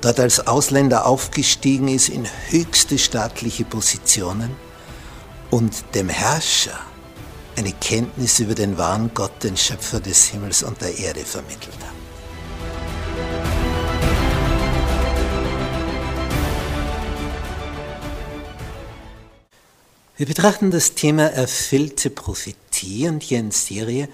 dort 0.00 0.20
als 0.20 0.46
Ausländer 0.46 1.06
aufgestiegen 1.06 1.88
ist 1.88 2.08
in 2.08 2.26
höchste 2.48 2.98
staatliche 2.98 3.64
Positionen 3.64 4.54
und 5.50 5.84
dem 5.94 6.08
Herrscher 6.08 6.78
eine 7.56 7.72
Kenntnis 7.72 8.38
über 8.38 8.54
den 8.54 8.76
wahren 8.76 9.10
Gott, 9.14 9.42
den 9.42 9.56
Schöpfer 9.56 10.00
des 10.00 10.26
Himmels 10.26 10.62
und 10.62 10.80
der 10.80 10.98
Erde 10.98 11.20
vermittelt 11.20 11.76
hat. 11.80 11.96
Wir 20.18 20.26
betrachten 20.26 20.70
das 20.70 20.94
Thema 20.94 21.24
erfüllte 21.24 22.08
Prophetie 22.08 23.06
und 23.06 23.22
hier 23.22 23.38
in 23.38 23.50
Serie 23.50 24.08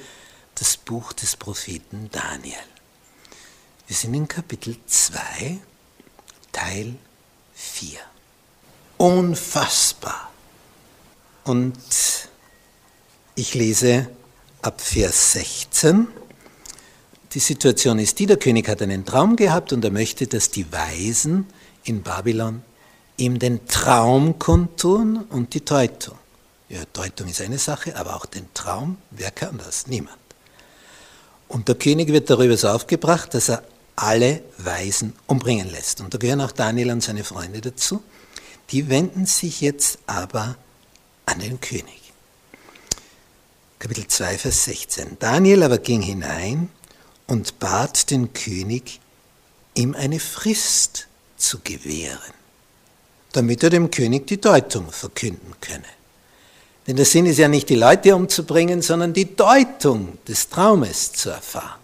das 0.56 0.77
Buch 0.77 1.12
des 1.12 1.36
Propheten 1.36 2.10
Daniel. 2.10 2.56
Wir 3.86 3.94
sind 3.96 4.14
in 4.14 4.27
Kapitel 4.27 4.77
2, 4.86 5.58
Teil 6.53 6.95
4. 7.55 7.98
Unfassbar. 8.98 10.31
Und 11.45 11.77
ich 13.34 13.55
lese 13.55 14.08
ab 14.61 14.80
Vers 14.80 15.33
16. 15.33 16.06
Die 17.33 17.41
Situation 17.41 17.98
ist 17.98 18.19
die, 18.19 18.27
der 18.27 18.36
König 18.36 18.69
hat 18.69 18.83
einen 18.83 19.05
Traum 19.05 19.36
gehabt 19.36 19.73
und 19.73 19.84
er 19.84 19.91
möchte, 19.91 20.27
dass 20.27 20.50
die 20.50 20.70
Weisen 20.70 21.47
in 21.84 22.03
Babylon 22.03 22.62
ihm 23.17 23.39
den 23.39 23.67
Traum 23.67 24.39
kundtun 24.39 25.25
und 25.30 25.55
die 25.55 25.64
Deutung. 25.64 26.19
Ja, 26.69 26.80
Deutung 26.92 27.28
ist 27.28 27.41
eine 27.41 27.58
Sache, 27.58 27.97
aber 27.97 28.17
auch 28.17 28.27
den 28.27 28.53
Traum, 28.55 28.98
wer 29.11 29.30
kann 29.30 29.58
das? 29.58 29.86
Niemand. 29.86 30.17
Und 31.48 31.69
der 31.69 31.75
König 31.75 32.08
wird 32.08 32.30
darüber 32.30 32.56
so 32.56 32.69
aufgebracht, 32.69 33.34
dass 33.34 33.50
er 33.50 33.62
alle 33.97 34.43
Weisen 34.59 35.15
umbringen 35.27 35.71
lässt. 35.71 36.01
Und 36.01 36.15
da 36.15 36.19
gehören 36.19 36.41
auch 36.41 36.53
Daniel 36.53 36.91
und 36.91 37.03
seine 37.03 37.25
Freunde 37.25 37.61
dazu. 37.61 38.03
Die 38.71 38.89
wenden 38.89 39.27
sich 39.27 39.61
jetzt 39.61 39.98
aber 40.07 40.57
an 41.27 41.41
den 41.41 41.61
König. 41.61 42.13
Kapitel 43.79 44.07
2, 44.07 44.39
Vers 44.39 44.65
16. 44.65 45.17
Daniel 45.19 45.65
aber 45.65 45.79
ging 45.79 46.03
hinein 46.03 46.70
und 47.27 47.59
bat 47.59 48.11
den 48.11 48.33
König, 48.33 49.01
ihm 49.75 49.95
eine 49.95 50.20
Frist 50.20 51.09
zu 51.37 51.59
gewähren, 51.59 52.33
damit 53.33 53.63
er 53.63 53.70
dem 53.70 53.91
König 53.91 54.27
die 54.27 54.41
Deutung 54.41 54.91
verkünden 54.93 55.55
könne. 55.61 55.83
Denn 56.87 56.97
der 56.97 57.05
Sinn 57.05 57.27
ist 57.27 57.39
ja 57.39 57.48
nicht 57.48 57.69
die 57.69 57.77
Leute 57.77 58.15
umzubringen, 58.15 58.83
sondern 58.83 59.13
die 59.13 59.37
Deutung 59.37 60.19
des 60.27 60.48
Traumes 60.48 61.13
zu 61.13 61.31
erfahren. 61.31 61.81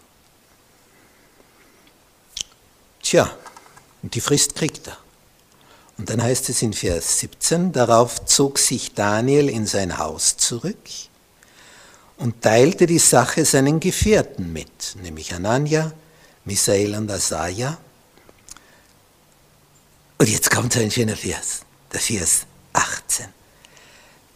Tja, 3.09 3.27
und 4.03 4.13
die 4.13 4.21
Frist 4.21 4.53
kriegt 4.53 4.85
er. 4.87 4.95
Und 5.97 6.11
dann 6.11 6.21
heißt 6.21 6.47
es 6.49 6.61
in 6.61 6.73
Vers 6.73 7.17
17, 7.17 7.71
darauf 7.71 8.23
zog 8.25 8.59
sich 8.59 8.93
Daniel 8.93 9.49
in 9.49 9.65
sein 9.65 9.97
Haus 9.97 10.37
zurück 10.37 10.77
und 12.17 12.43
teilte 12.43 12.85
die 12.85 12.99
Sache 12.99 13.45
seinen 13.45 13.79
Gefährten 13.79 14.53
mit, 14.53 14.95
nämlich 15.01 15.33
Anania, 15.33 15.91
Misael 16.45 16.93
und 16.93 17.09
Asaja. 17.09 17.79
Und 20.19 20.29
jetzt 20.29 20.51
kommt 20.51 20.77
ein 20.77 20.91
schöner 20.91 21.15
Vers, 21.15 21.61
der 21.91 22.01
Vers 22.01 22.45
18 22.73 23.25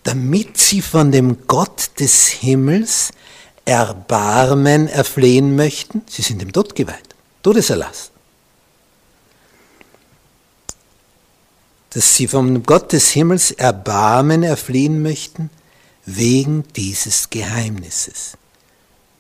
damit 0.02 0.58
sie 0.58 0.82
von 0.82 1.12
dem 1.12 1.46
Gott 1.46 1.92
des 2.00 2.28
Himmels 2.28 3.12
Erbarmen 3.66 4.88
erflehen 4.88 5.56
möchten. 5.56 6.02
Sie 6.10 6.24
sind 6.24 6.42
dem 6.42 6.52
Tod 6.52 6.74
geweiht, 6.76 7.16
Todeserlass. 7.44 8.13
Dass 11.94 12.16
sie 12.16 12.28
vom 12.28 12.64
Gott 12.64 12.92
des 12.92 13.10
Himmels 13.10 13.52
Erbarmen 13.52 14.44
erflehen 14.44 15.02
möchten, 15.02 15.50
wegen 16.06 16.64
dieses 16.76 17.30
Geheimnisses. 17.30 18.38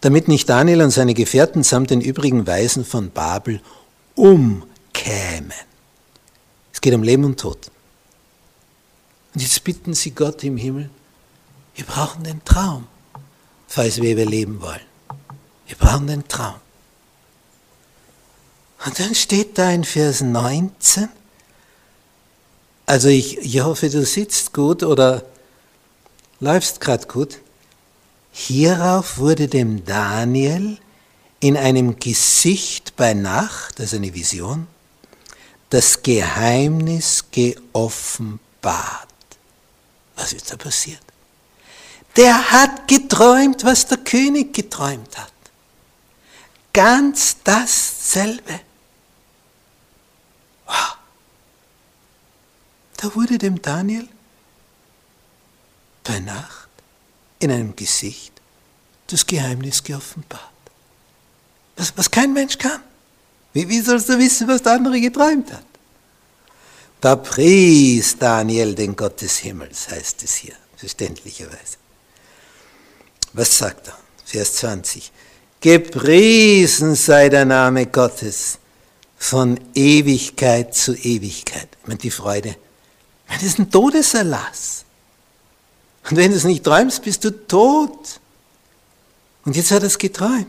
Damit 0.02 0.28
nicht 0.28 0.50
Daniel 0.50 0.82
und 0.82 0.92
seine 0.92 1.14
Gefährten 1.14 1.64
samt 1.64 1.90
den 1.90 2.02
übrigen 2.02 2.46
Weisen 2.46 2.84
von 2.84 3.12
Babel 3.12 3.62
umkämen. 4.16 5.54
Es 6.74 6.82
geht 6.82 6.94
um 6.94 7.04
Leben 7.04 7.24
und 7.24 7.40
Tod. 7.40 7.72
Und 9.34 9.42
jetzt 9.42 9.64
bitten 9.64 9.94
sie 9.94 10.12
Gott 10.12 10.44
im 10.44 10.58
Himmel, 10.58 10.90
wir 11.76 11.86
brauchen 11.86 12.24
den 12.24 12.44
Traum, 12.44 12.88
falls 13.68 14.02
wir 14.02 14.12
überleben 14.12 14.62
wollen. 14.62 14.82
Wir 15.68 15.78
brauchen 15.78 16.08
den 16.08 16.28
Traum. 16.28 16.56
Und 18.86 19.00
dann 19.00 19.16
steht 19.16 19.58
da 19.58 19.72
in 19.72 19.86
Vers 19.86 20.22
19, 20.22 21.10
also 22.86 23.08
ich, 23.08 23.38
ich 23.38 23.62
hoffe, 23.62 23.90
du 23.90 24.06
sitzt 24.06 24.54
gut 24.54 24.84
oder 24.84 25.24
läufst 26.40 26.82
gerade 26.82 27.08
gut. 27.08 27.40
Hierauf 28.32 29.18
wurde 29.18 29.48
dem 29.48 29.86
Daniel 29.86 30.78
in 31.40 31.58
einem 31.58 32.00
Gesicht 32.00 32.96
bei 32.96 33.14
Nacht, 33.14 33.80
das 33.80 33.88
ist 33.88 33.96
eine 33.96 34.14
Vision, 34.14 34.68
das 35.70 36.02
Geheimnis 36.02 37.26
geoffenbart. 37.32 38.40
Was 40.16 40.34
ist 40.34 40.52
da 40.52 40.58
passiert? 40.58 41.02
Der 42.16 42.52
hat 42.52 42.88
geträumt, 42.88 43.64
was 43.64 43.88
der 43.88 43.98
König 43.98 44.54
geträumt 44.54 45.18
hat. 45.18 45.32
Ganz 46.72 47.38
dasselbe. 47.44 48.60
Da 53.04 53.14
wurde 53.16 53.38
dem 53.38 53.62
Daniel 53.62 54.08
bei 56.06 56.22
Nacht 56.22 56.70
in 57.40 57.52
einem 57.52 57.76
Gesicht 57.76 58.32
das 59.08 59.28
Geheimnis 59.28 59.84
geoffenbart. 59.84 60.42
Was, 61.76 61.92
was 61.98 62.10
kein 62.10 62.32
Mensch 62.32 62.58
kann. 62.58 62.82
Wie, 63.52 63.68
wie 63.68 63.82
sollst 63.82 64.08
du 64.08 64.18
wissen, 64.18 64.48
was 64.48 64.64
der 64.64 64.76
andere 64.76 65.02
geträumt 65.02 65.52
hat? 65.52 65.66
Da 67.02 67.18
pries 67.18 68.18
Daniel 68.18 68.74
den 68.74 68.96
Gott 68.96 69.22
des 69.22 69.40
Himmels, 69.40 69.90
heißt 69.90 70.24
es 70.24 70.36
hier, 70.36 70.56
verständlicherweise. 70.78 71.76
Was 73.34 73.58
sagt 73.58 73.90
er? 73.90 73.98
Vers 74.24 74.54
20. 74.54 75.12
Gepriesen 75.60 76.96
sei 76.96 77.28
der 77.28 77.44
Name 77.44 77.86
Gottes 77.86 78.60
von 79.18 79.60
Ewigkeit 79.76 80.74
zu 80.74 80.96
Ewigkeit. 80.96 81.68
Ich 81.82 81.88
meine, 81.88 82.00
die 82.00 82.10
Freude. 82.10 82.56
Das 83.28 83.44
ist 83.44 83.60
ein 83.60 83.72
Todeserlass. 83.72 84.86
Und 86.10 86.18
wenn 86.18 86.32
du 86.32 86.38
es 86.38 86.44
nicht 86.44 86.64
träumst, 86.64 87.02
bist 87.02 87.24
du 87.24 87.32
tot. 87.48 88.20
Und 89.46 89.56
jetzt 89.56 89.72
hat 89.72 89.84
er 89.84 89.88
es 89.88 89.98
geträumt. 89.98 90.48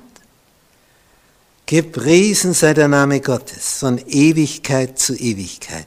Gepriesen 1.66 2.52
sei 2.52 2.75
der 2.75 2.88
Name 2.88 3.20
Gottes 3.20 3.78
von 3.78 3.99
Ewigkeit 3.99 4.99
zu 4.99 5.14
Ewigkeit. 5.14 5.87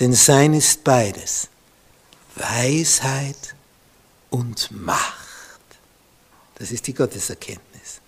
Denn 0.00 0.12
sein 0.12 0.52
ist 0.52 0.82
beides. 0.82 1.48
Weisheit 2.34 3.54
und 4.30 4.70
Macht. 4.72 5.16
Das 6.56 6.70
ist 6.70 6.86
die 6.86 6.94
Gotteserkenntnis. 6.94 8.00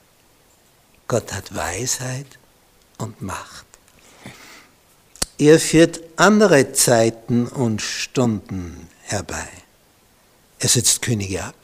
Gott 1.06 1.32
hat 1.32 1.54
Weisheit 1.54 2.38
und 2.98 3.22
Macht. 3.22 3.67
Er 5.38 5.60
führt 5.60 6.00
andere 6.16 6.72
Zeiten 6.72 7.46
und 7.46 7.80
Stunden 7.80 8.88
herbei. 9.02 9.48
Er 10.58 10.68
setzt 10.68 11.00
Könige 11.02 11.44
ab. 11.44 11.54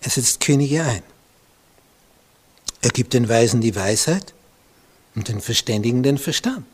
Er 0.00 0.10
setzt 0.10 0.40
Könige 0.40 0.82
ein. 0.82 1.02
Er 2.80 2.90
gibt 2.90 3.12
den 3.12 3.28
Weisen 3.28 3.60
die 3.60 3.76
Weisheit 3.76 4.32
und 5.14 5.28
den 5.28 5.40
Verständigen 5.40 6.02
den 6.02 6.18
Verstand. 6.18 6.66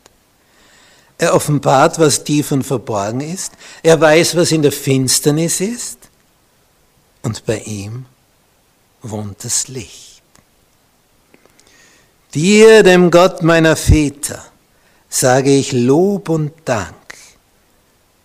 Er 1.18 1.34
offenbart, 1.34 1.98
was 1.98 2.24
tief 2.24 2.50
und 2.50 2.62
verborgen 2.62 3.20
ist. 3.20 3.52
Er 3.82 4.00
weiß, 4.00 4.36
was 4.36 4.52
in 4.52 4.62
der 4.62 4.72
Finsternis 4.72 5.60
ist. 5.60 5.98
Und 7.22 7.44
bei 7.44 7.58
ihm 7.58 8.06
wohnt 9.02 9.44
das 9.44 9.68
Licht. 9.68 10.22
Dir, 12.32 12.82
dem 12.82 13.10
Gott 13.10 13.42
meiner 13.42 13.76
Väter, 13.76 14.49
sage 15.10 15.54
ich 15.54 15.72
Lob 15.72 16.30
und 16.30 16.52
Dank 16.64 16.94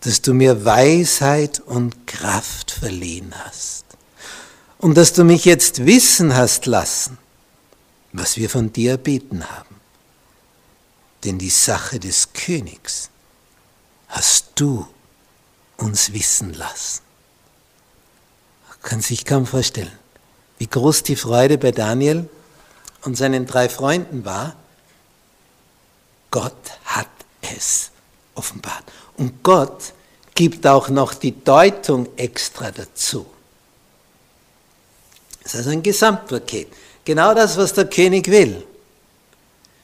dass 0.05 0.21
du 0.21 0.35
mir 0.35 0.63
Weisheit 0.65 1.59
und 1.59 2.05
Kraft 2.05 2.69
verliehen 2.69 3.33
hast 3.43 3.85
und 4.77 4.95
dass 4.95 5.13
du 5.13 5.23
mich 5.23 5.45
jetzt 5.45 5.87
wissen 5.87 6.35
hast 6.35 6.67
lassen, 6.67 7.17
was 8.13 8.37
wir 8.37 8.51
von 8.51 8.71
dir 8.71 8.91
erbeten 8.91 9.49
haben. 9.49 9.81
Denn 11.23 11.39
die 11.39 11.49
Sache 11.49 11.99
des 11.99 12.33
Königs 12.33 13.09
hast 14.07 14.51
du 14.53 14.87
uns 15.77 16.13
wissen 16.13 16.53
lassen. 16.53 17.01
Man 18.69 18.81
kann 18.83 19.01
sich 19.01 19.25
kaum 19.25 19.47
vorstellen, 19.47 19.91
wie 20.59 20.67
groß 20.67 21.01
die 21.01 21.15
Freude 21.15 21.57
bei 21.57 21.71
Daniel 21.71 22.29
und 23.01 23.17
seinen 23.17 23.47
drei 23.47 23.69
Freunden 23.69 24.23
war. 24.23 24.55
Gott 26.29 26.74
es 27.55 27.91
offenbart. 28.35 28.83
Und 29.17 29.43
Gott 29.43 29.93
gibt 30.33 30.67
auch 30.67 30.89
noch 30.89 31.13
die 31.13 31.43
Deutung 31.43 32.07
extra 32.17 32.71
dazu. 32.71 33.25
Das 35.43 35.53
ist 35.53 35.59
also 35.59 35.69
ein 35.71 35.83
Gesamtpaket. 35.83 36.67
Genau 37.05 37.33
das, 37.33 37.55
was 37.55 37.73
der 37.73 37.85
König 37.85 38.27
will. 38.29 38.63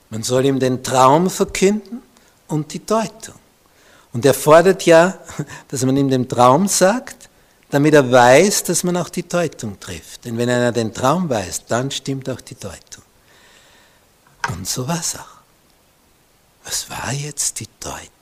Man 0.10 0.24
soll 0.24 0.46
ihm 0.46 0.60
den 0.60 0.84
Traum 0.84 1.30
verkünden 1.30 2.02
und 2.48 2.74
die 2.74 2.86
Deutung. 2.86 3.36
Und 4.12 4.26
er 4.26 4.34
fordert 4.34 4.86
ja, 4.86 5.18
dass 5.70 5.84
man 5.84 5.96
ihm 5.96 6.10
den 6.10 6.28
Traum 6.28 6.68
sagt, 6.68 7.30
damit 7.70 7.94
er 7.94 8.12
weiß, 8.12 8.64
dass 8.64 8.84
man 8.84 8.98
auch 8.98 9.08
die 9.08 9.28
Deutung 9.28 9.80
trifft. 9.80 10.26
Denn 10.26 10.38
wenn 10.38 10.50
einer 10.50 10.74
den 10.74 10.94
Traum 10.94 11.30
weiß, 11.30 11.66
dann 11.68 11.90
stimmt 11.90 12.30
auch 12.30 12.42
die 12.42 12.56
Deutung. 12.56 13.04
Und 14.50 14.68
so 14.68 14.88
war 14.88 15.00
es 15.00 15.16
auch. 15.16 15.42
Was 16.66 16.90
war 16.90 17.14
jetzt 17.14 17.41
die 17.54 17.68
Deutung? 17.80 18.21